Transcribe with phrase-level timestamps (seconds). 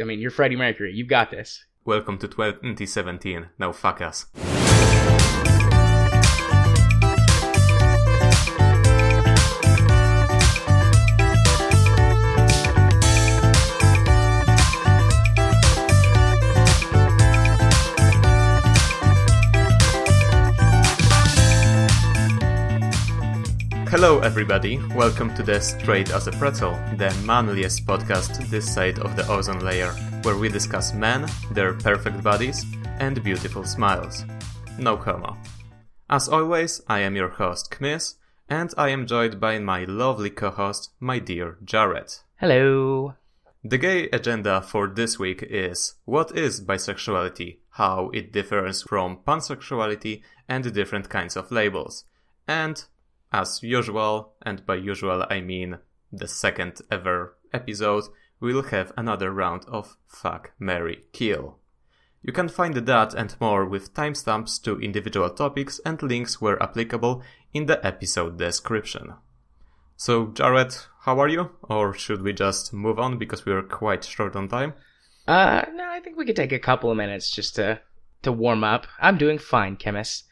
[0.00, 0.92] I mean, you're Freddie Mercury.
[0.94, 1.64] You've got this.
[1.84, 3.40] Welcome to 2017.
[3.40, 4.26] Mm, now fuck us.
[24.02, 24.78] Hello, everybody.
[24.94, 29.60] Welcome to the Straight as a Pretzel, the manliest podcast this side of the ozone
[29.60, 29.90] layer,
[30.22, 32.64] where we discuss men, their perfect bodies,
[32.98, 34.24] and beautiful smiles.
[34.78, 35.36] No homo.
[36.08, 38.14] As always, I am your host, Chmis,
[38.48, 42.10] and I am joined by my lovely co host, my dear Jared.
[42.36, 43.16] Hello.
[43.62, 50.22] The gay agenda for this week is what is bisexuality, how it differs from pansexuality,
[50.48, 52.06] and different kinds of labels,
[52.48, 52.82] and
[53.32, 55.78] as usual, and by usual I mean
[56.12, 58.04] the second ever episode,
[58.40, 61.58] we'll have another round of Fuck, Mary, Kill.
[62.22, 67.22] You can find that and more with timestamps to individual topics and links where applicable
[67.54, 69.14] in the episode description.
[69.96, 71.50] So, Jared, how are you?
[71.62, 74.74] Or should we just move on because we are quite short on time?
[75.26, 77.80] Uh, no, I think we could take a couple of minutes just to
[78.22, 78.86] to warm up.
[79.00, 80.24] I'm doing fine, Chmis.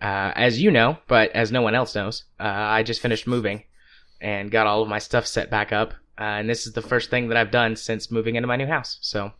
[0.00, 3.64] Uh, as you know, but as no one else knows, uh, I just finished moving
[4.20, 5.94] and got all of my stuff set back up.
[6.18, 8.66] Uh, and this is the first thing that I've done since moving into my new
[8.66, 8.98] house.
[9.00, 9.32] So,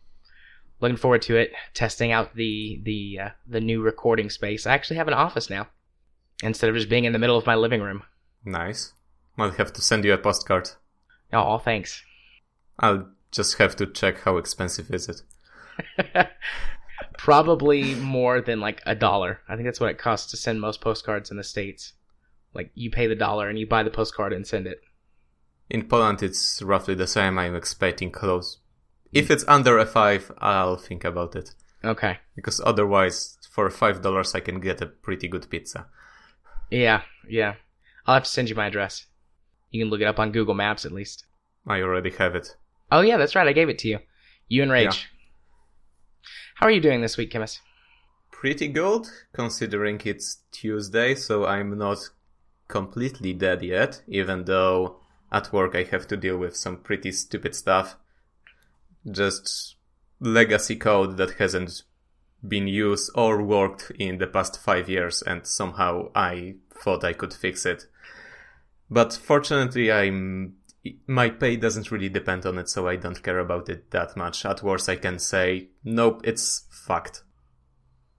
[0.79, 1.51] looking forward to it.
[1.73, 4.67] Testing out the the uh, the new recording space.
[4.67, 5.67] I actually have an office now
[6.43, 8.03] instead of just being in the middle of my living room.
[8.45, 8.93] Nice.
[9.37, 10.69] I'll have to send you a postcard.
[11.33, 12.03] Oh, all thanks.
[12.79, 15.21] I'll just have to check how expensive is it.
[17.27, 19.41] Probably more than like a dollar.
[19.49, 21.91] I think that's what it costs to send most postcards in the states.
[22.53, 24.79] Like you pay the dollar and you buy the postcard and send it.
[25.69, 27.37] In Poland, it's roughly the same.
[27.37, 28.59] I'm expecting close.
[29.11, 29.31] If mm.
[29.31, 31.53] it's under a five, I'll think about it.
[31.83, 32.17] Okay.
[32.33, 35.87] Because otherwise, for five dollars, I can get a pretty good pizza.
[36.71, 37.55] Yeah, yeah.
[38.05, 39.05] I'll have to send you my address.
[39.69, 41.25] You can look it up on Google Maps at least.
[41.67, 42.55] I already have it.
[42.89, 43.49] Oh yeah, that's right.
[43.49, 43.99] I gave it to you.
[44.47, 45.09] You and Rage.
[46.59, 47.59] How are you doing this week, Chmis?
[48.31, 51.99] Pretty good, considering it's Tuesday, so I'm not
[52.67, 54.97] completely dead yet, even though
[55.31, 57.95] at work I have to deal with some pretty stupid stuff.
[59.07, 59.75] Just
[60.19, 61.83] legacy code that hasn't
[62.47, 67.35] been used or worked in the past five years, and somehow I thought I could
[67.35, 67.85] fix it.
[68.89, 70.55] But fortunately, I'm
[71.07, 74.45] my pay doesn't really depend on it, so I don't care about it that much.
[74.45, 77.23] At worst, I can say, nope, it's fucked.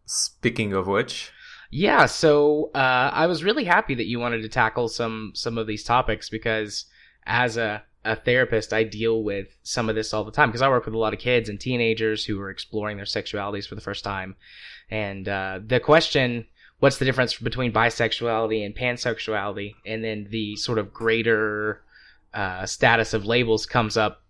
[0.05, 1.33] Speaking of which,
[1.71, 5.67] Yeah, so uh, I was really happy that you wanted to tackle some some of
[5.67, 6.87] these topics because
[7.27, 10.69] as a a therapist, I deal with some of this all the time because I
[10.69, 13.81] work with a lot of kids and teenagers who are exploring their sexualities for the
[13.83, 14.37] first time.
[14.91, 16.47] And uh, the question,
[16.79, 19.75] what's the difference between bisexuality and pansexuality?
[19.85, 21.83] And then the sort of greater
[22.35, 24.23] uh, status of labels comes up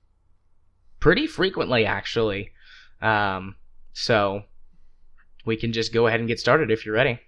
[1.01, 2.53] pretty frequently, actually.
[3.01, 3.57] Um,
[3.93, 4.43] so
[5.45, 7.21] we can just go ahead and get started if you're ready.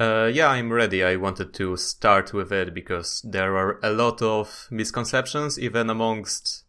[0.00, 1.02] Uh, yeah, I'm ready.
[1.02, 6.64] I wanted to start with it because there are a lot of misconceptions, even amongst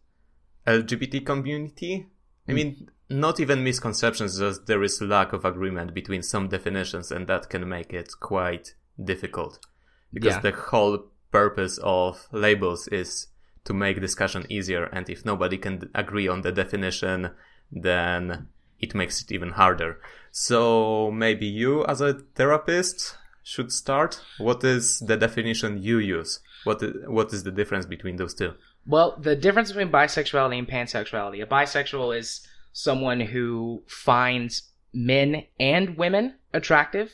[0.66, 2.08] LGBT community.
[2.48, 7.28] I mean, not even misconceptions, just there is lack of agreement between some definitions, and
[7.28, 9.64] that can make it quite difficult.
[10.12, 10.40] Because Yeah.
[10.40, 13.28] the whole purpose of labels is
[13.64, 17.30] to make discussion easier, and if nobody can agree on the definition,
[17.70, 18.48] then
[18.80, 20.00] it makes it even harder.
[20.30, 24.20] So maybe you, as a therapist, should start.
[24.38, 26.40] What is the definition you use?
[26.64, 28.54] What is, what is the difference between those two?
[28.86, 31.42] Well, the difference between bisexuality and pansexuality.
[31.42, 37.12] A bisexual is someone who finds men and women attractive,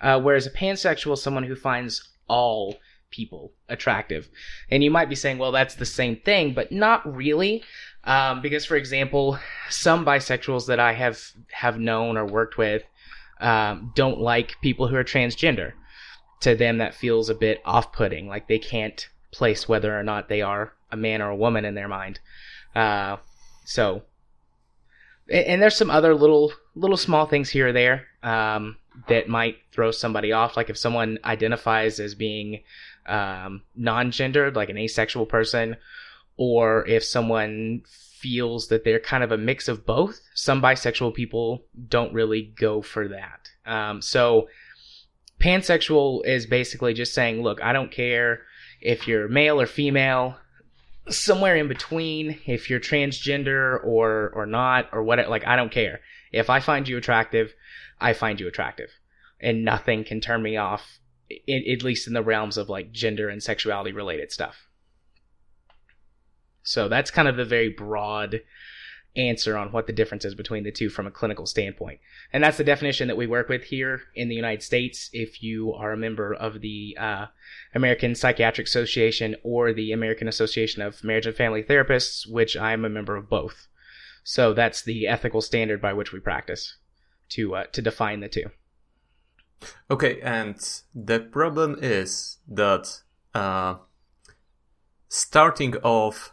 [0.00, 2.76] uh, whereas a pansexual is someone who finds all
[3.10, 4.28] people attractive.
[4.70, 7.62] And you might be saying, well, that's the same thing, but not really.
[8.04, 11.20] Um, because, for example, some bisexuals that I have
[11.50, 12.82] have known or worked with
[13.40, 15.72] um, don't like people who are transgender.
[16.40, 18.28] To them, that feels a bit off-putting.
[18.28, 21.74] Like they can't place whether or not they are a man or a woman in
[21.74, 22.20] their mind.
[22.74, 23.16] Uh,
[23.64, 24.02] so,
[25.28, 28.76] and, and there's some other little little small things here or there um,
[29.08, 30.56] that might throw somebody off.
[30.56, 32.62] Like if someone identifies as being
[33.06, 35.76] um, non-gendered, like an asexual person,
[36.36, 40.20] or if someone feels that they're kind of a mix of both.
[40.34, 43.50] Some bisexual people don't really go for that.
[43.64, 44.48] Um, so
[45.40, 48.40] pansexual is basically just saying, look, I don't care
[48.80, 50.36] if you're male or female.
[51.08, 56.00] somewhere in between if you're transgender or or not or what like I don't care.
[56.32, 57.54] If I find you attractive,
[58.00, 58.90] I find you attractive.
[59.40, 63.28] And nothing can turn me off in, at least in the realms of like gender
[63.28, 64.68] and sexuality related stuff.
[66.62, 68.42] So that's kind of the very broad
[69.16, 72.00] answer on what the difference is between the two from a clinical standpoint.
[72.32, 75.08] And that's the definition that we work with here in the United States.
[75.12, 77.26] If you are a member of the uh,
[77.74, 82.84] American Psychiatric Association or the American Association of Marriage and Family Therapists, which I am
[82.84, 83.68] a member of both.
[84.22, 86.76] So that's the ethical standard by which we practice
[87.30, 88.50] to uh, to define the two.
[89.90, 90.56] Okay, and
[90.94, 93.02] the problem is that
[93.34, 93.76] uh,
[95.08, 96.32] starting off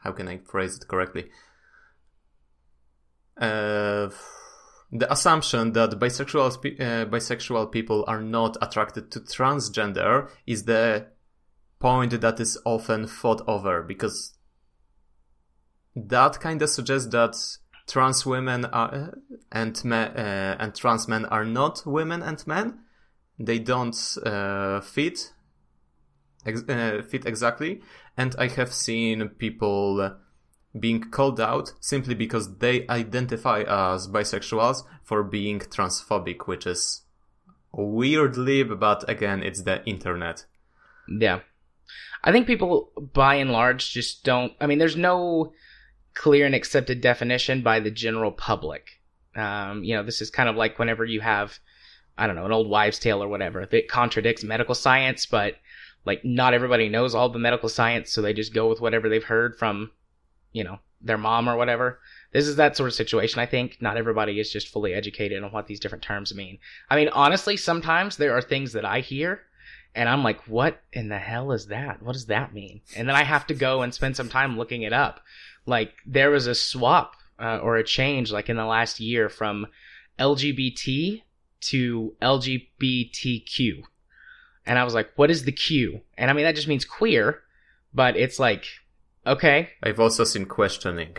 [0.00, 1.30] how can I phrase it correctly?
[3.36, 4.10] Uh,
[4.92, 11.06] the assumption that bisexual uh, bisexual people are not attracted to transgender is the
[11.78, 14.34] point that is often fought over because
[15.94, 17.36] that kind of suggests that
[17.90, 19.18] trans women are,
[19.50, 22.80] and men uh, and trans men are not women and men.
[23.38, 25.32] They don't uh, fit
[26.46, 27.80] ex- uh, fit exactly,
[28.16, 30.16] and I have seen people
[30.78, 37.02] being called out simply because they identify as bisexuals for being transphobic, which is
[37.72, 40.44] weirdly, but again, it's the internet.
[41.08, 41.40] Yeah.
[42.22, 44.52] I think people, by and large, just don't.
[44.60, 45.52] I mean, there's no
[46.20, 49.00] clear and accepted definition by the general public.
[49.34, 51.58] Um, you know, this is kind of like whenever you have,
[52.18, 55.54] I don't know, an old wives' tale or whatever that contradicts medical science, but
[56.04, 59.24] like not everybody knows all the medical science, so they just go with whatever they've
[59.24, 59.92] heard from,
[60.52, 62.00] you know, their mom or whatever.
[62.32, 63.78] This is that sort of situation, I think.
[63.80, 66.58] Not everybody is just fully educated on what these different terms mean.
[66.90, 69.40] I mean, honestly, sometimes there are things that I hear
[69.94, 72.02] and I'm like, what in the hell is that?
[72.02, 72.80] What does that mean?
[72.96, 75.20] And then I have to go and spend some time looking it up.
[75.70, 79.66] Like, there was a swap uh, or a change, like in the last year, from
[80.18, 81.22] LGBT
[81.60, 83.82] to LGBTQ.
[84.66, 86.00] And I was like, what is the Q?
[86.18, 87.40] And I mean, that just means queer,
[87.94, 88.64] but it's like,
[89.26, 89.70] okay.
[89.82, 91.16] I've also seen questioning.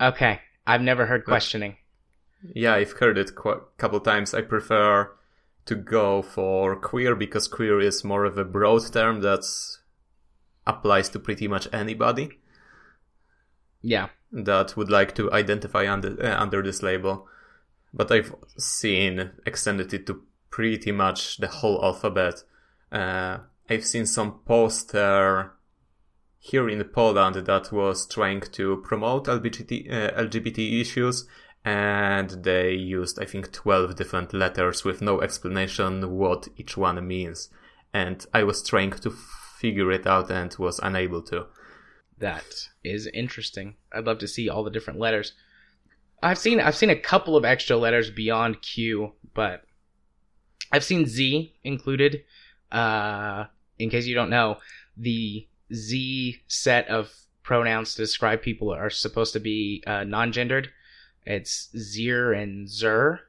[0.00, 0.40] Okay.
[0.66, 1.76] I've never heard questioning.
[2.54, 4.34] Yeah, I've heard it a couple times.
[4.34, 5.12] I prefer
[5.66, 9.44] to go for queer because queer is more of a broad term that
[10.66, 12.38] applies to pretty much anybody.
[13.84, 14.08] Yeah.
[14.32, 17.28] That would like to identify under uh, under this label.
[17.92, 22.42] But I've seen extended it to pretty much the whole alphabet.
[22.90, 23.38] Uh,
[23.68, 25.52] I've seen some poster
[26.38, 31.26] here in Poland that was trying to promote LGBT, uh, LGBT issues
[31.64, 37.48] and they used, I think, 12 different letters with no explanation what each one means.
[37.92, 41.46] And I was trying to figure it out and was unable to.
[42.18, 43.74] That is interesting.
[43.92, 45.32] I'd love to see all the different letters.
[46.22, 49.64] I've seen I've seen a couple of extra letters beyond Q, but
[50.72, 52.24] I've seen Z included.
[52.72, 53.44] Uh,
[53.78, 54.58] in case you don't know,
[54.96, 57.12] the Z set of
[57.42, 60.70] pronouns to describe people are supposed to be uh, non-gendered.
[61.26, 63.20] It's Zir and Zer.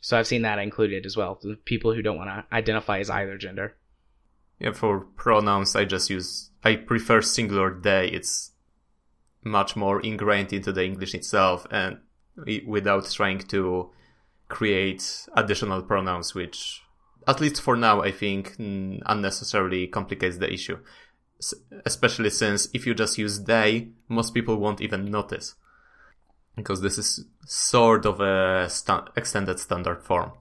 [0.00, 1.40] So I've seen that included as well.
[1.64, 3.74] People who don't want to identify as either gender.
[4.58, 6.50] Yeah, for pronouns, I just use.
[6.64, 8.08] I prefer singular they.
[8.08, 8.52] It's
[9.44, 11.98] much more ingrained into the English itself, and
[12.66, 13.90] without trying to
[14.48, 16.82] create additional pronouns, which,
[17.28, 20.78] at least for now, I think unnecessarily complicates the issue.
[21.40, 21.54] S-
[21.84, 25.54] especially since if you just use they, most people won't even notice.
[26.56, 28.70] Because this is sort of a
[29.16, 30.32] extended standard form.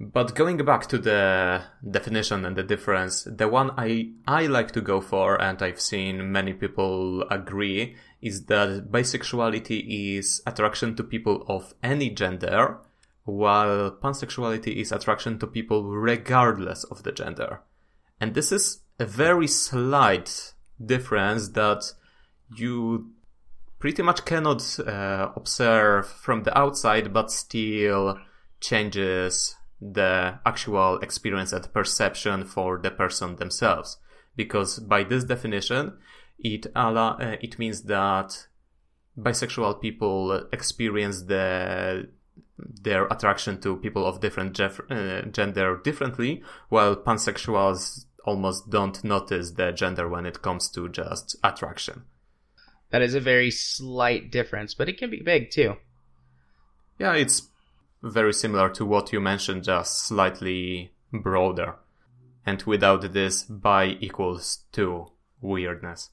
[0.00, 4.80] But going back to the definition and the difference, the one I, I like to
[4.80, 11.44] go for, and I've seen many people agree, is that bisexuality is attraction to people
[11.46, 12.78] of any gender,
[13.24, 17.60] while pansexuality is attraction to people regardless of the gender.
[18.20, 21.92] And this is a very slight difference that
[22.56, 23.12] you
[23.78, 28.18] pretty much cannot uh, observe from the outside, but still
[28.60, 29.54] changes
[29.92, 33.98] the actual experience and perception for the person themselves.
[34.34, 35.98] Because by this definition,
[36.38, 38.46] it allow, uh, it means that
[39.18, 42.08] bisexual people experience the
[42.56, 49.52] their attraction to people of different jef- uh, gender differently, while pansexuals almost don't notice
[49.52, 52.04] the gender when it comes to just attraction.
[52.90, 55.76] That is a very slight difference, but it can be big too.
[56.98, 57.48] Yeah, it's
[58.04, 61.76] very similar to what you mentioned, just slightly broader.
[62.46, 65.06] And without this, bi equals 2,
[65.40, 66.10] weirdness.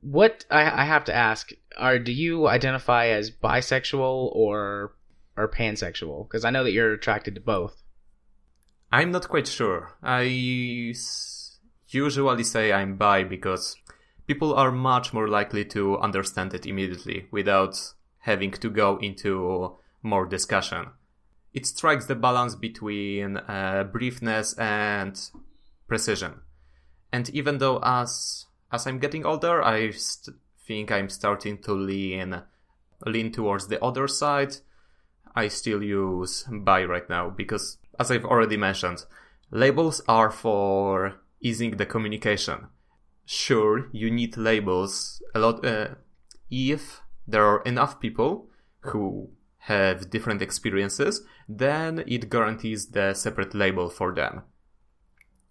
[0.00, 4.94] What I, I have to ask are do you identify as bisexual or
[5.36, 6.28] or pansexual?
[6.28, 7.82] Because I know that you're attracted to both.
[8.92, 9.96] I'm not quite sure.
[10.02, 11.58] I s-
[11.88, 13.76] usually say I'm bi because
[14.26, 17.76] people are much more likely to understand it immediately without
[18.18, 20.90] having to go into more discussion.
[21.52, 25.18] It strikes the balance between uh, briefness and
[25.86, 26.40] precision.
[27.12, 32.42] And even though as as I'm getting older, I st- think I'm starting to lean
[33.06, 34.56] lean towards the other side.
[35.36, 39.04] I still use bi right now because, as I've already mentioned,
[39.50, 42.68] labels are for easing the communication.
[43.26, 45.94] Sure, you need labels a lot uh,
[46.50, 48.48] if there are enough people
[48.80, 49.30] who
[49.64, 54.42] have different experiences, then it guarantees the separate label for them.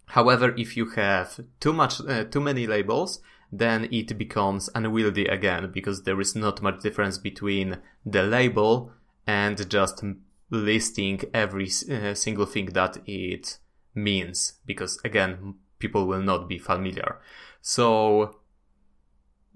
[0.06, 5.70] However, if you have too much, uh, too many labels, then it becomes unwieldy again
[5.72, 8.92] because there is not much difference between the label
[9.26, 10.04] and just
[10.50, 13.58] listing every uh, single thing that it
[13.94, 17.18] means because again, people will not be familiar.
[17.60, 18.38] So,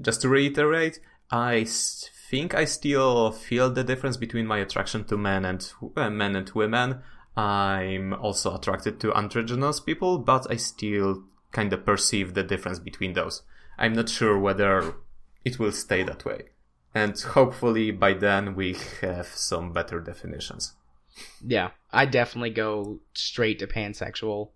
[0.01, 0.99] just to reiterate,
[1.31, 1.65] I
[2.29, 6.51] think I still feel the difference between my attraction to men and uh, men and
[6.51, 7.01] women.
[7.37, 13.15] I'm also attracted to androgynous people, but I still kind of perceive the difference between
[13.15, 13.43] those.
[13.79, 14.95] I'm not sure whether
[15.45, 16.51] it will stay that way.
[16.95, 20.75] And hopefully by then we have some better definitions.
[21.45, 24.51] Yeah, I definitely go straight to pansexual.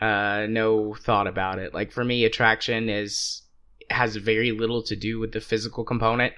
[0.00, 1.72] Uh, no thought about it.
[1.72, 3.42] Like for me, attraction is
[3.88, 6.34] has very little to do with the physical component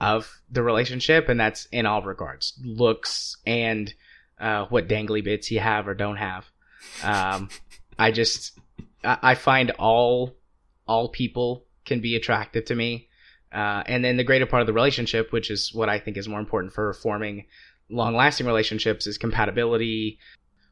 [0.00, 3.92] of the relationship, and that's in all regards, looks and
[4.38, 6.46] uh, what dangly bits you have or don't have.
[7.02, 7.48] Um,
[7.98, 8.58] I just
[9.02, 10.36] I, I find all
[10.86, 13.08] all people can be attractive to me.
[13.52, 16.28] Uh, and then the greater part of the relationship, which is what I think is
[16.28, 17.46] more important for forming
[17.88, 20.18] long lasting relationships, is compatibility,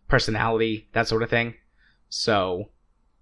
[0.09, 1.55] personality, that sort of thing.
[2.11, 2.71] So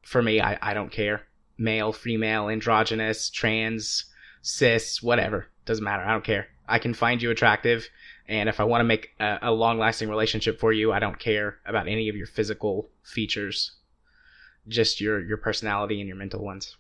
[0.03, 1.23] for me, I, I don't care.
[1.59, 4.07] Male, female, androgynous, trans,
[4.41, 5.47] cis, whatever.
[5.65, 6.03] Doesn't matter.
[6.03, 6.49] I don't care.
[6.69, 7.89] I can find you attractive.
[8.29, 11.19] And if I want to make a, a long lasting relationship for you, I don't
[11.19, 13.73] care about any of your physical features,
[14.69, 16.77] just your, your personality and your mental ones.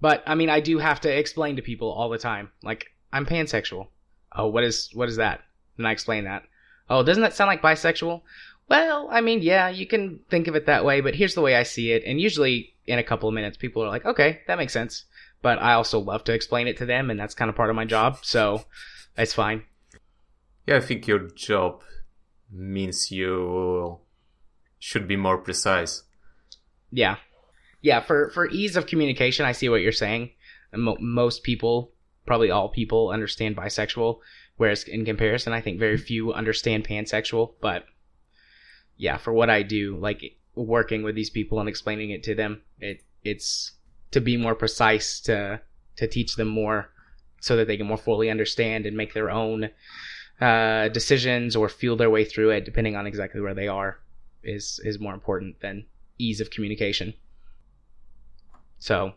[0.00, 3.26] But I mean, I do have to explain to people all the time, like I'm
[3.26, 3.88] pansexual.
[4.34, 5.42] Oh, what is what is that?
[5.76, 6.44] And I explain that.
[6.88, 8.22] Oh, doesn't that sound like bisexual?
[8.68, 11.56] Well, I mean, yeah, you can think of it that way, but here's the way
[11.56, 12.04] I see it.
[12.06, 15.04] And usually, in a couple of minutes, people are like, "Okay, that makes sense."
[15.42, 17.76] But I also love to explain it to them, and that's kind of part of
[17.76, 18.64] my job, so
[19.16, 19.64] it's fine.
[20.66, 21.82] Yeah, I think your job
[22.52, 23.98] means you
[24.78, 26.02] should be more precise.
[26.90, 27.16] Yeah,
[27.80, 28.00] yeah.
[28.00, 30.30] For for ease of communication, I see what you're saying.
[30.74, 31.92] Mo- most people,
[32.26, 34.18] probably all people, understand bisexual,
[34.56, 37.54] whereas in comparison, I think very few understand pansexual.
[37.60, 37.84] But
[38.96, 42.62] yeah, for what I do, like working with these people and explaining it to them,
[42.78, 43.72] it it's
[44.10, 45.60] to be more precise to
[45.96, 46.90] to teach them more
[47.40, 49.70] so that they can more fully understand and make their own
[50.40, 53.98] uh, decisions or feel their way through it depending on exactly where they are
[54.42, 55.84] is is more important than
[56.18, 57.14] ease of communication.
[58.78, 59.14] So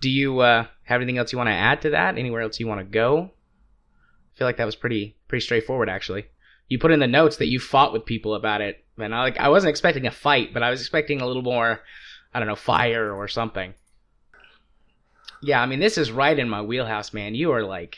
[0.00, 2.18] do you uh, have anything else you want to add to that?
[2.18, 3.24] Anywhere else you want to go?
[3.24, 6.26] I feel like that was pretty pretty straightforward actually.
[6.68, 9.38] You put in the notes that you fought with people about it and i like
[9.38, 11.80] i wasn't expecting a fight but i was expecting a little more
[12.34, 13.74] i don't know fire or something
[15.42, 17.34] yeah, I mean, this is right in my wheelhouse, man.
[17.34, 17.96] You are like,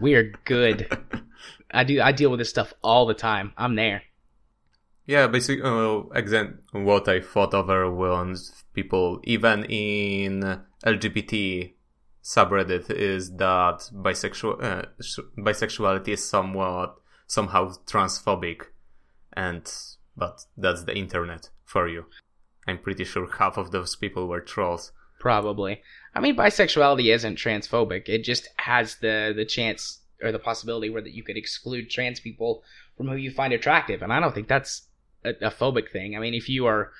[0.00, 0.88] we are good.
[1.70, 2.00] I do.
[2.00, 3.52] I deal with this stuff all the time.
[3.56, 4.02] I'm there.
[5.06, 6.02] Yeah, basically, uh,
[6.72, 8.36] what I thought over when
[8.72, 11.72] people, even in LGBT
[12.22, 14.82] subreddit, is that bisexual uh,
[15.38, 16.96] bisexuality is somewhat
[17.26, 18.62] somehow transphobic,
[19.32, 19.70] and
[20.16, 22.06] but that's the internet for you.
[22.66, 24.92] I'm pretty sure half of those people were trolls.
[25.24, 25.80] Probably.
[26.14, 28.10] I mean, bisexuality isn't transphobic.
[28.10, 32.20] It just has the the chance or the possibility where that you could exclude trans
[32.20, 32.62] people
[32.98, 34.82] from who you find attractive, and I don't think that's
[35.24, 36.14] a, a phobic thing.
[36.14, 36.92] I mean, if you are,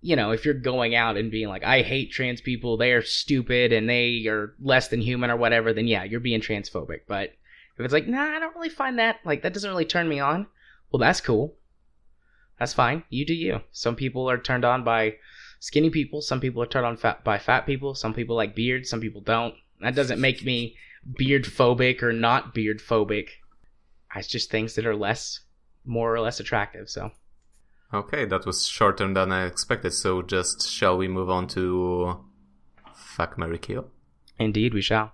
[0.00, 3.70] you know, if you're going out and being like, I hate trans people, they're stupid
[3.70, 7.00] and they are less than human or whatever, then yeah, you're being transphobic.
[7.06, 7.34] But
[7.76, 10.20] if it's like, nah, I don't really find that like that doesn't really turn me
[10.20, 10.46] on.
[10.90, 11.54] Well, that's cool.
[12.58, 13.02] That's fine.
[13.10, 13.60] You do you.
[13.72, 15.16] Some people are turned on by
[15.60, 16.20] skinny people.
[16.20, 17.94] Some people are turned on fat by fat people.
[17.94, 18.88] Some people like beards.
[18.88, 19.54] Some people don't.
[19.80, 20.76] That doesn't make me
[21.16, 23.28] beard phobic or not beard phobic.
[24.14, 25.40] It's just things that are less,
[25.84, 26.88] more or less attractive.
[26.88, 27.12] So.
[27.92, 29.92] Okay, that was shorter than I expected.
[29.92, 32.24] So just shall we move on to
[32.94, 33.88] Fuck Mary Kill.
[34.38, 35.12] Indeed, we shall.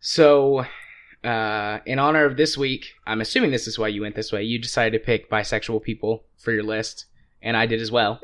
[0.00, 0.64] So,
[1.22, 4.42] uh, in honor of this week, I'm assuming this is why you went this way.
[4.42, 7.06] You decided to pick bisexual people for your list,
[7.40, 8.20] and I did as well.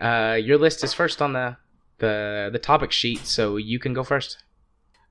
[0.00, 1.56] Uh, your list is first on the
[1.98, 4.42] the the topic sheet, so you can go first.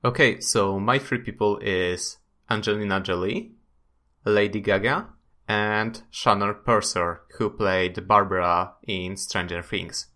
[0.03, 2.17] Okay, so my three people is
[2.49, 3.51] Angelina Jolie,
[4.25, 5.07] Lady Gaga,
[5.47, 10.07] and Shannon Purser, who played Barbara in Stranger Things.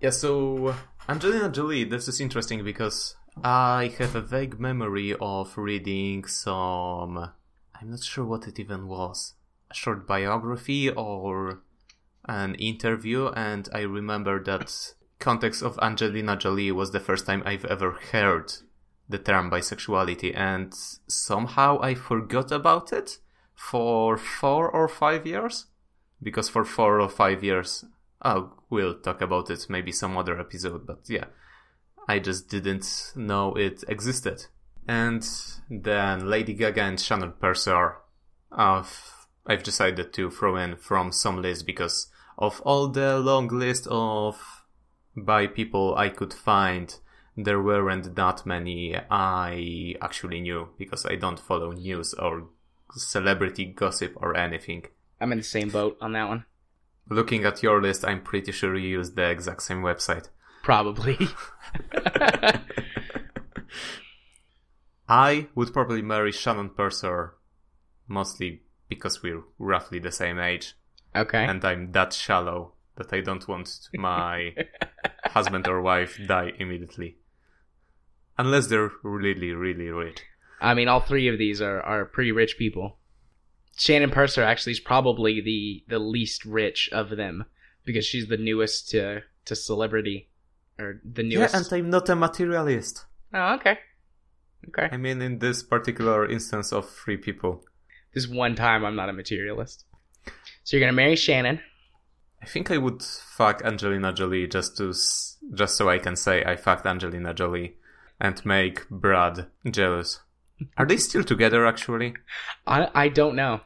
[0.00, 0.74] Yeah, so
[1.08, 7.18] Angelina Jolie, this is interesting because I have a vague memory of reading some.
[7.18, 9.34] I'm not sure what it even was.
[9.70, 11.62] A short biography or
[12.26, 17.64] an interview, and I remember that context of Angelina Jolie was the first time I've
[17.64, 18.52] ever heard
[19.08, 20.74] the term bisexuality, and
[21.06, 23.18] somehow I forgot about it
[23.54, 25.66] for four or five years.
[26.22, 27.84] Because for four or five years,
[28.24, 31.26] oh, we'll talk about it maybe some other episode, but yeah,
[32.08, 34.46] I just didn't know it existed.
[34.86, 35.26] And
[35.70, 37.96] then Lady Gaga and Shannon Purser,
[38.52, 38.86] I've,
[39.46, 43.86] uh, I've decided to throw in from some list because of all the long list
[43.90, 44.64] of
[45.16, 46.94] by people I could find,
[47.36, 52.48] there weren't that many I actually knew because I don't follow news or
[52.92, 54.84] celebrity gossip or anything.
[55.20, 56.44] I'm in the same boat on that one.
[57.08, 60.28] Looking at your list, I'm pretty sure you use the exact same website.
[60.62, 61.18] Probably.
[65.08, 67.34] I would probably marry Shannon Purser,
[68.08, 70.74] mostly because we're roughly the same age,
[71.14, 71.44] okay.
[71.44, 74.54] and I'm that shallow that I don't want my
[75.24, 77.16] husband or wife die immediately.
[78.38, 80.22] Unless they're really, really rich.
[80.60, 82.98] I mean, all three of these are, are pretty rich people.
[83.76, 87.44] Shannon Purser actually is probably the, the least rich of them
[87.84, 90.28] because she's the newest to, to celebrity
[90.78, 91.52] or the newest.
[91.52, 91.72] Yeah, newest.
[91.72, 93.04] and I'm not a materialist.
[93.32, 93.78] oh, okay.
[94.68, 94.88] Okay.
[94.90, 97.64] I mean, in this particular instance of three people,
[98.14, 99.84] This one time I'm not a materialist.
[100.64, 101.60] So you're gonna marry Shannon.
[102.42, 104.88] I think I would fuck Angelina Jolie just to
[105.54, 107.76] just so I can say I fucked Angelina Jolie
[108.20, 110.20] and make Brad jealous.
[110.76, 111.66] Are they still together?
[111.66, 112.14] Actually,
[112.66, 113.60] I I don't know.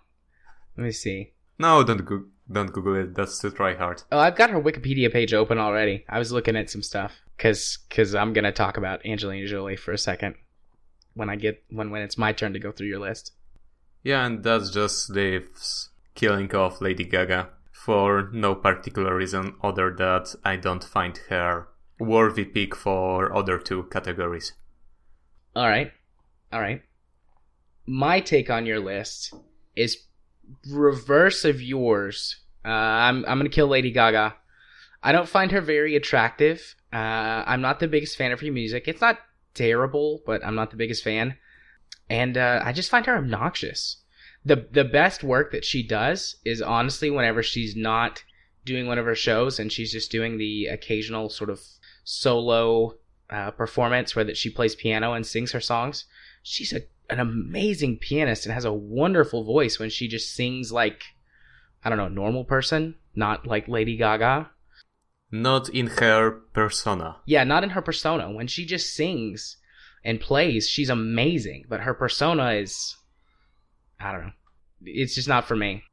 [0.76, 1.32] Let me see.
[1.58, 3.14] no, don't go- don't Google it.
[3.14, 4.02] That's too try hard.
[4.10, 6.04] Oh, I've got her Wikipedia page open already.
[6.08, 9.92] I was looking at some stuff because because I'm gonna talk about Angelina Jolie for
[9.92, 10.34] a second
[11.14, 13.32] when I get when when it's my turn to go through your list.
[14.02, 20.34] Yeah, and that just leaves killing off Lady Gaga for no particular reason other that
[20.44, 21.68] I don't find her
[22.00, 24.52] worthy pick for other two categories.
[25.54, 25.92] All right,
[26.52, 26.82] all right.
[27.86, 29.32] My take on your list
[29.76, 30.06] is
[30.68, 32.40] reverse of yours.
[32.64, 34.34] Uh, I'm I'm gonna kill Lady Gaga.
[35.04, 36.74] I don't find her very attractive.
[36.92, 38.88] Uh, I'm not the biggest fan of her music.
[38.88, 39.18] It's not
[39.54, 41.36] terrible, but I'm not the biggest fan.
[42.10, 43.98] And uh, I just find her obnoxious.
[44.48, 48.24] The The best work that she does is honestly whenever she's not
[48.64, 51.60] doing one of her shows and she's just doing the occasional sort of
[52.04, 52.98] solo
[53.30, 56.04] uh, performance where that she plays piano and sings her songs.
[56.42, 61.02] She's a, an amazing pianist and has a wonderful voice when she just sings like
[61.84, 64.50] I don't know, normal person, not like Lady Gaga.
[65.30, 67.18] Not in her persona.
[67.26, 68.30] Yeah, not in her persona.
[68.32, 69.58] When she just sings
[70.02, 72.96] and plays, she's amazing, but her persona is
[74.00, 74.32] I don't know.
[74.82, 75.84] It's just not for me.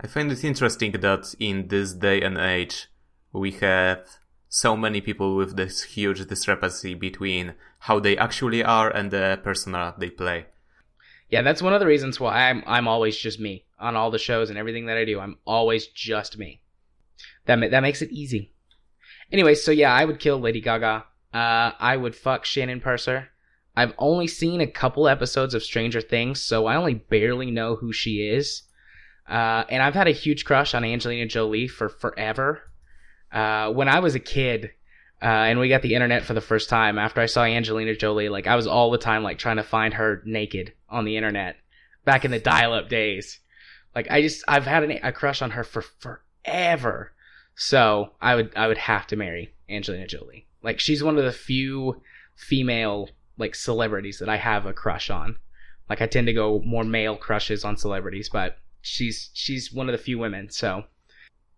[0.00, 2.88] I find it interesting that in this day and age,
[3.32, 4.06] we have
[4.48, 9.94] so many people with this huge discrepancy between how they actually are and the persona
[9.98, 10.46] they play.
[11.28, 14.18] Yeah, that's one of the reasons why I'm I'm always just me on all the
[14.18, 15.20] shows and everything that I do.
[15.20, 16.60] I'm always just me.
[17.46, 18.52] That ma- that makes it easy.
[19.30, 21.04] Anyway, so yeah, I would kill Lady Gaga.
[21.32, 23.28] Uh, I would fuck Shannon Purser.
[23.80, 27.94] I've only seen a couple episodes of Stranger Things, so I only barely know who
[27.94, 28.64] she is.
[29.26, 32.60] Uh, and I've had a huge crush on Angelina Jolie for forever.
[33.32, 34.72] Uh, when I was a kid,
[35.22, 38.28] uh, and we got the internet for the first time after I saw Angelina Jolie,
[38.28, 41.56] like I was all the time like trying to find her naked on the internet
[42.04, 43.40] back in the dial-up days.
[43.94, 47.12] Like I just I've had an, a crush on her for forever.
[47.54, 50.46] So I would I would have to marry Angelina Jolie.
[50.62, 52.02] Like she's one of the few
[52.36, 53.08] female
[53.40, 55.36] like celebrities that I have a crush on.
[55.88, 59.92] Like I tend to go more male crushes on celebrities, but she's she's one of
[59.92, 60.50] the few women.
[60.50, 60.84] So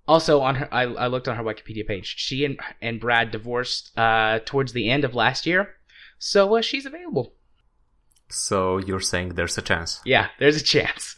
[0.08, 2.14] also on her, I, I looked on her Wikipedia page.
[2.18, 5.74] She and and Brad divorced uh, towards the end of last year,
[6.18, 7.34] so uh, she's available.
[8.28, 10.00] So you're saying there's a chance.
[10.04, 11.16] Yeah, there's a chance.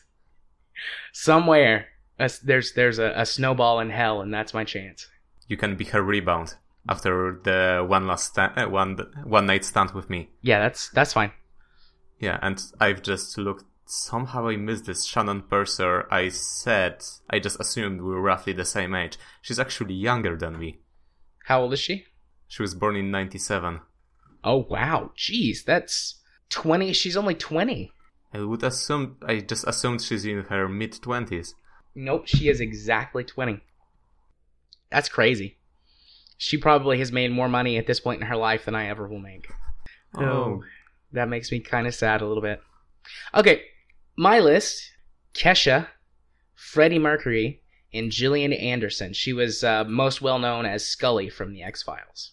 [1.12, 1.86] Somewhere,
[2.18, 5.06] a, there's there's a, a snowball in hell, and that's my chance.
[5.46, 6.54] You can be her rebound.
[6.88, 10.30] After the one last uh, one one night stand with me.
[10.42, 11.32] Yeah, that's that's fine.
[12.18, 13.64] Yeah, and I've just looked.
[13.86, 16.06] Somehow I missed this Shannon Purser.
[16.10, 19.18] I said I just assumed we were roughly the same age.
[19.42, 20.78] She's actually younger than me.
[21.46, 22.06] How old is she?
[22.48, 23.80] She was born in '97.
[24.42, 26.92] Oh wow, jeez, that's twenty.
[26.92, 27.92] She's only twenty.
[28.32, 29.16] I would assume.
[29.26, 31.54] I just assumed she's in her mid twenties.
[31.94, 33.60] Nope, she is exactly twenty.
[34.90, 35.58] That's crazy.
[36.36, 39.06] She probably has made more money at this point in her life than I ever
[39.06, 39.46] will make.
[40.16, 40.62] Oh,
[41.12, 42.60] That makes me kind of sad a little bit.
[43.34, 43.62] Okay,
[44.16, 44.92] my list
[45.34, 45.88] Kesha,
[46.54, 49.12] Freddie Mercury, and Gillian Anderson.
[49.12, 52.32] She was uh, most well known as Scully from The X Files.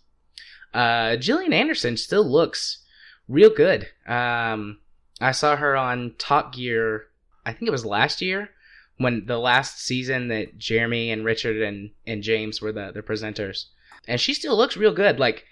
[0.73, 2.83] Uh, Gillian Anderson still looks
[3.27, 3.87] real good.
[4.07, 4.79] Um,
[5.19, 7.07] I saw her on Top Gear,
[7.45, 8.49] I think it was last year,
[8.97, 13.65] when the last season that Jeremy and Richard and, and James were the, the presenters.
[14.07, 15.19] And she still looks real good.
[15.19, 15.45] Like,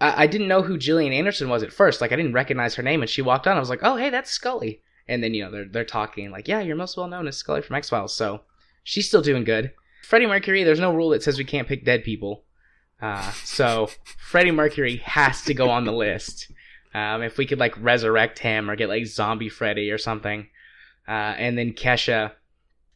[0.00, 2.00] I, I didn't know who Gillian Anderson was at first.
[2.00, 3.56] Like I didn't recognize her name, and she walked on.
[3.56, 6.48] I was like, "Oh, hey, that's Scully." And then you know they're they're talking like,
[6.48, 8.42] "Yeah, you're most well known as Scully from X Files." So
[8.82, 9.72] she's still doing good.
[10.02, 12.44] Freddie Mercury, there's no rule that says we can't pick dead people.
[13.00, 16.50] Uh, so Freddie Mercury has to go on the list.
[16.94, 20.48] Um, if we could like resurrect him or get like zombie Freddie or something,
[21.08, 22.32] uh, and then Kesha.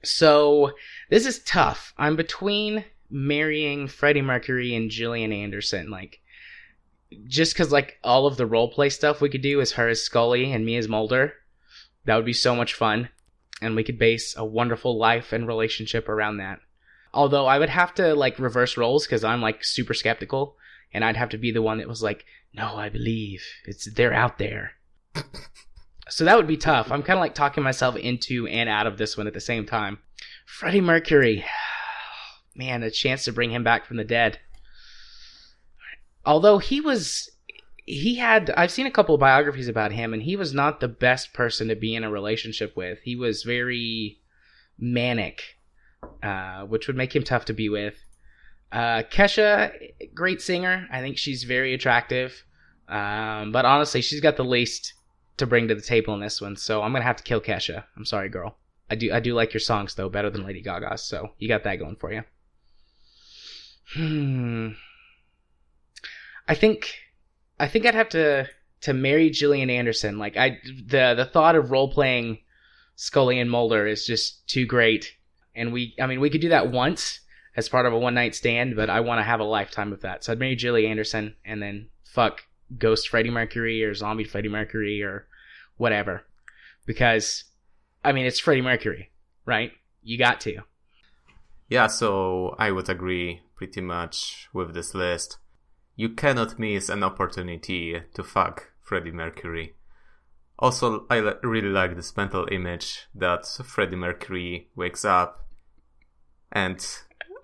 [0.04, 0.72] So
[1.10, 1.92] this is tough.
[1.98, 5.90] I'm between marrying Freddie Mercury and Gillian Anderson.
[5.90, 6.20] Like
[7.26, 10.02] just because like all of the role play stuff we could do is her as
[10.02, 11.34] Scully and me as Mulder.
[12.04, 13.10] That would be so much fun,
[13.60, 16.60] and we could base a wonderful life and relationship around that.
[17.12, 20.56] Although I would have to like reverse roles because I'm like super skeptical,
[20.92, 24.14] and I'd have to be the one that was like, "No, I believe it's they're
[24.14, 24.72] out there."
[26.08, 26.90] so that would be tough.
[26.90, 29.66] I'm kind of like talking myself into and out of this one at the same
[29.66, 29.98] time.
[30.46, 31.44] Freddie Mercury,
[32.58, 34.40] man, a chance to bring him back from the dead.
[36.26, 37.30] Although he was
[37.88, 40.88] he had i've seen a couple of biographies about him and he was not the
[40.88, 42.98] best person to be in a relationship with.
[43.02, 44.18] He was very
[44.78, 45.56] manic
[46.22, 47.94] uh, which would make him tough to be with.
[48.70, 49.72] Uh, kesha
[50.14, 50.86] great singer.
[50.92, 52.44] I think she's very attractive.
[52.88, 54.92] Um, but honestly she's got the least
[55.38, 57.84] to bring to the table in this one so i'm gonna have to kill kesha.
[57.96, 58.58] I'm sorry girl.
[58.90, 61.64] I do i do like your songs though better than lady gaga's so you got
[61.64, 62.22] that going for you
[63.94, 64.70] hmm
[66.46, 66.94] I think
[67.60, 68.48] I think I'd have to
[68.82, 70.18] to marry Gillian Anderson.
[70.18, 72.38] Like I the the thought of role playing
[72.96, 75.14] Scully and Mulder is just too great.
[75.54, 77.20] And we I mean we could do that once
[77.56, 80.02] as part of a one night stand, but I want to have a lifetime of
[80.02, 80.24] that.
[80.24, 82.44] So I'd marry Gillian Anderson and then fuck
[82.78, 85.26] Ghost Freddie Mercury or Zombie Freddie Mercury or
[85.76, 86.24] whatever.
[86.86, 87.44] Because
[88.04, 89.10] I mean it's Freddie Mercury,
[89.44, 89.72] right?
[90.02, 90.62] You got to.
[91.68, 95.36] Yeah, so I would agree pretty much with this list.
[95.96, 99.74] You cannot miss an opportunity to fuck Freddie Mercury.
[100.58, 105.46] Also, I really like this mental image that Freddie Mercury wakes up
[106.50, 106.84] and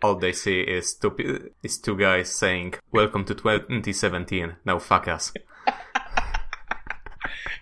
[0.03, 5.35] all they see is two, is two guys saying, Welcome to 2017, now fuck us.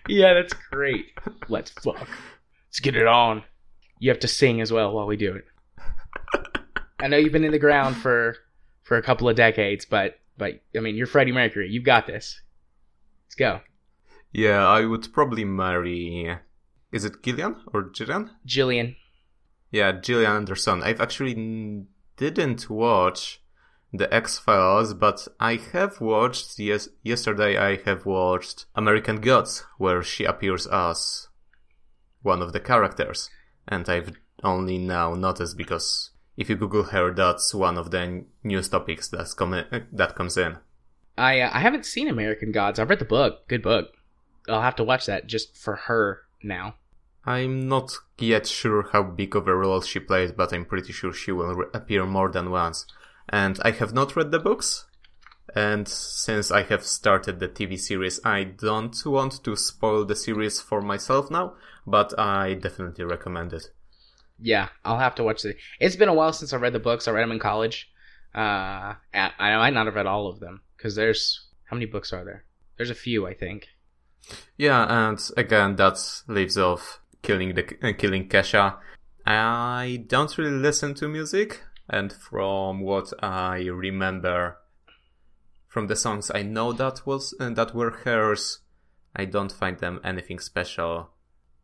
[0.07, 1.07] yeah, that's great.
[1.49, 2.07] Let's fuck.
[2.67, 3.43] Let's get it on.
[3.99, 5.45] You have to sing as well while we do it.
[7.03, 8.37] I know you've been in the ground for
[8.83, 11.69] for a couple of decades, but but I mean, you're Freddie Mercury.
[11.69, 12.41] You've got this.
[13.25, 13.59] Let's go.
[14.31, 16.37] Yeah, I would probably marry.
[16.93, 18.31] Is it Gillian or Gillian?
[18.45, 18.95] Gillian.
[19.69, 20.81] Yeah, Gillian Anderson.
[20.81, 23.41] I've actually n- didn't watch
[23.91, 26.57] the X Files, but I have watched.
[26.57, 31.27] Yes, yesterday I have watched American Gods, where she appears as
[32.21, 33.29] one of the characters,
[33.67, 38.69] and I've only now noticed because if you Google her, that's one of the news
[38.69, 40.57] topics that's come that comes in.
[41.17, 42.79] I uh, I haven't seen American Gods.
[42.79, 43.47] I've read the book.
[43.47, 43.93] Good book.
[44.49, 46.75] I'll have to watch that just for her now.
[47.25, 51.13] I'm not yet sure how big of a role she plays, but I'm pretty sure
[51.13, 52.85] she will re- appear more than once.
[53.29, 54.85] And I have not read the books,
[55.55, 60.59] and since I have started the TV series, I don't want to spoil the series
[60.59, 61.53] for myself now,
[61.87, 63.69] but I definitely recommend it.
[64.39, 65.57] Yeah, I'll have to watch it.
[65.79, 67.07] It's been a while since I read the books.
[67.07, 67.89] I read them in college.
[68.35, 72.25] Uh, I might not have read all of them because there's how many books are
[72.25, 72.45] there?
[72.77, 73.67] There's a few, I think.
[74.57, 78.77] Yeah, and again, that leaves off killing the uh, killing Kesha.
[79.25, 84.57] I don't really listen to music, and from what I remember
[85.67, 88.59] from the songs I know that was uh, that were hers,
[89.15, 91.09] I don't find them anything special.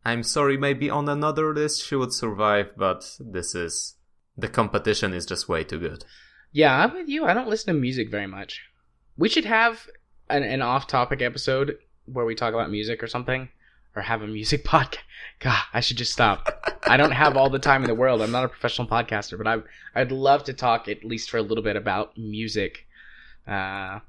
[0.04, 3.96] I'm sorry, maybe on another list she would survive, but this is
[4.36, 6.04] the competition is just way too good.
[6.52, 7.26] Yeah, I'm with you.
[7.26, 8.62] I don't listen to music very much.
[9.16, 9.86] We should have
[10.28, 13.50] an, an off-topic episode where we talk about music or something,
[13.94, 14.98] or have a music podcast.
[15.38, 16.80] God, I should just stop.
[16.86, 18.22] I don't have all the time in the world.
[18.22, 19.58] I'm not a professional podcaster, but I
[19.94, 22.86] I'd love to talk at least for a little bit about music.
[23.46, 24.00] Uh,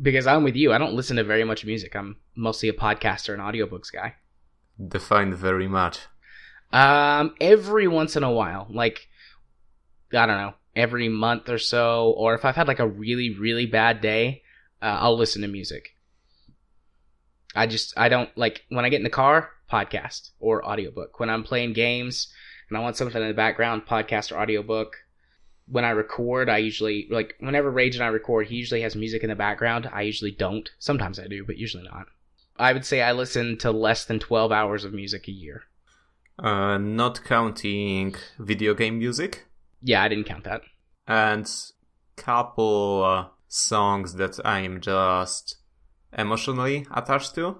[0.00, 0.72] because I'm with you.
[0.72, 1.94] I don't listen to very much music.
[1.94, 4.14] I'm mostly a podcaster and audiobooks guy.
[4.84, 6.00] Defined very much.
[6.72, 9.08] Um, every once in a while, like
[10.12, 13.66] I don't know, every month or so, or if I've had like a really really
[13.66, 14.42] bad day,
[14.82, 15.94] uh, I'll listen to music.
[17.54, 21.18] I just I don't like when I get in the car, podcast or audiobook.
[21.18, 22.32] When I'm playing games
[22.68, 24.96] and I want something in the background, podcast or audiobook.
[25.68, 29.22] When I record, I usually like whenever Rage and I record, he usually has music
[29.22, 29.88] in the background.
[29.92, 30.70] I usually don't.
[30.78, 32.06] Sometimes I do, but usually not.
[32.58, 35.64] I would say I listen to less than 12 hours of music a year.
[36.38, 39.46] Uh, not counting video game music
[39.82, 40.62] Yeah, I didn't count that.
[41.06, 41.48] and
[42.16, 45.56] couple uh, songs that I'm just
[46.16, 47.58] emotionally attached to.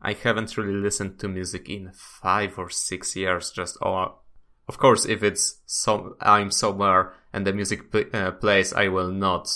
[0.00, 3.50] I haven't really listened to music in five or six years.
[3.50, 4.24] Just all,
[4.68, 9.10] of course, if it's some I'm somewhere and the music pl- uh, plays, I will
[9.10, 9.48] not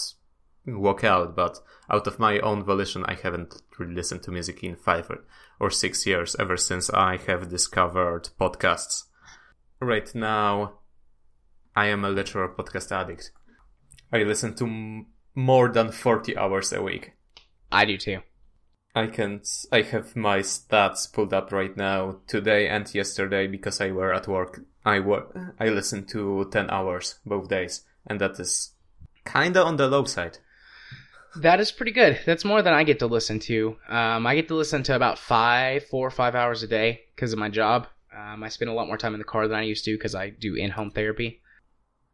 [0.66, 1.36] walk out.
[1.36, 1.58] But
[1.90, 5.24] out of my own volition, I haven't really listened to music in five or,
[5.58, 6.36] or six years.
[6.38, 9.04] Ever since I have discovered podcasts.
[9.80, 10.80] Right now,
[11.74, 13.32] I am a literal podcast addict.
[14.12, 17.12] I listen to m- more than 40 hours a week.
[17.72, 18.20] I do too.
[18.94, 23.92] I can I have my stats pulled up right now today and yesterday because I
[23.92, 24.62] were at work.
[24.84, 28.72] I were I listened to 10 hours both days and that is
[29.24, 30.38] kinda on the low side.
[31.36, 32.20] That is pretty good.
[32.26, 33.76] That's more than I get to listen to.
[33.88, 37.32] Um, I get to listen to about five, four or five hours a day because
[37.32, 37.86] of my job.
[38.16, 40.14] Um, I spend a lot more time in the car than I used to because
[40.14, 41.40] I do in-home therapy.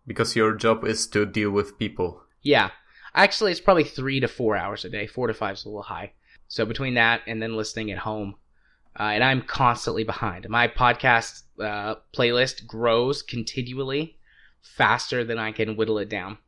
[0.07, 2.23] Because your job is to deal with people.
[2.43, 2.71] Yeah,
[3.15, 5.07] actually, it's probably three to four hours a day.
[5.07, 6.13] Four to five is a little high.
[6.49, 8.37] So between that and then listening at home,
[8.99, 10.49] uh, and I'm constantly behind.
[10.49, 14.19] My podcast uh, playlist grows continually
[14.63, 16.39] faster than I can whittle it down.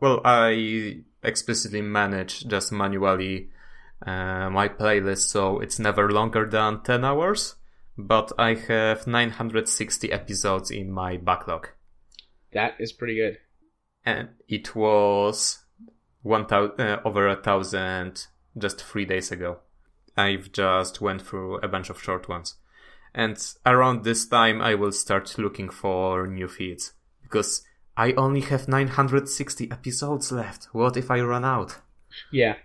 [0.00, 3.50] Well, I explicitly manage just manually
[4.06, 7.54] uh, my playlist so it's never longer than 10 hours,
[7.96, 11.68] but I have 960 episodes in my backlog.
[12.52, 13.38] That is pretty good.
[14.04, 15.60] and it was
[16.22, 18.26] one thousand uh, over a thousand
[18.58, 19.58] just three days ago.
[20.16, 22.56] I've just went through a bunch of short ones,
[23.14, 27.62] and around this time I will start looking for new feeds because
[27.96, 30.68] I only have 960 episodes left.
[30.72, 31.78] What if I run out?
[32.30, 32.56] Yeah.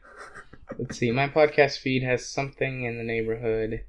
[0.77, 1.11] Let's see.
[1.11, 3.83] My podcast feed has something in the neighborhood.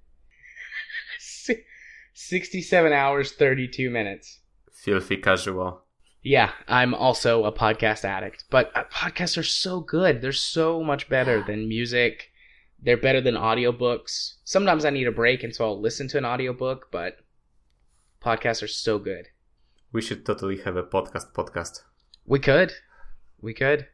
[2.15, 4.41] 67 hours, 32 minutes.
[4.73, 5.83] Filthy casual.
[6.23, 10.21] Yeah, I'm also a podcast addict, but uh, podcasts are so good.
[10.21, 12.31] They're so much better than music.
[12.83, 14.35] They're better than audiobooks.
[14.45, 17.19] Sometimes I need a break, and so I'll listen to an audiobook, but
[18.23, 19.29] podcasts are so good.
[19.93, 21.83] We should totally have a podcast podcast.
[22.27, 22.73] We could.
[23.41, 23.87] We could.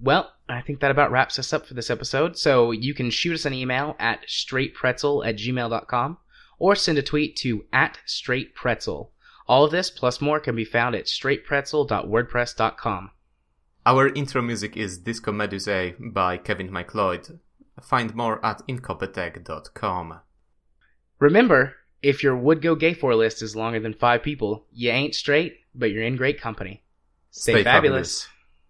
[0.00, 2.36] Well, I think that about wraps us up for this episode.
[2.36, 6.18] So you can shoot us an email at straightpretzel at gmail.com
[6.58, 9.08] or send a tweet to at straightpretzel.
[9.46, 13.10] All of this plus more can be found at straightpretzel.wordpress.com.
[13.84, 17.40] Our intro music is Disco Medusae by Kevin MacLeod.
[17.82, 20.20] Find more at incompetech.com.
[21.18, 25.14] Remember, if your would go gay for list is longer than five people, you ain't
[25.14, 26.82] straight, but you're in great company.
[27.30, 28.24] Stay, Stay fabulous.
[28.24, 28.28] fabulous.